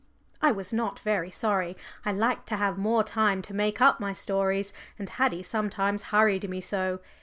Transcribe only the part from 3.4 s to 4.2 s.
to make up my